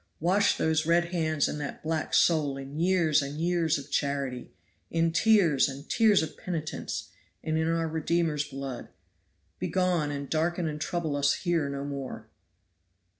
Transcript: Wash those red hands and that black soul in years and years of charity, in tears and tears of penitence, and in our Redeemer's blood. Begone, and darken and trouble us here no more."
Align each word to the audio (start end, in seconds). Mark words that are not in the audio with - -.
Wash 0.19 0.57
those 0.57 0.87
red 0.87 1.09
hands 1.13 1.47
and 1.47 1.61
that 1.61 1.83
black 1.83 2.11
soul 2.15 2.57
in 2.57 2.79
years 2.79 3.21
and 3.21 3.39
years 3.39 3.77
of 3.77 3.91
charity, 3.91 4.51
in 4.89 5.11
tears 5.11 5.69
and 5.69 5.87
tears 5.87 6.23
of 6.23 6.35
penitence, 6.37 7.09
and 7.43 7.55
in 7.55 7.67
our 7.69 7.87
Redeemer's 7.87 8.45
blood. 8.45 8.87
Begone, 9.59 10.09
and 10.09 10.27
darken 10.27 10.67
and 10.67 10.81
trouble 10.81 11.15
us 11.15 11.35
here 11.35 11.69
no 11.69 11.85
more." 11.85 12.27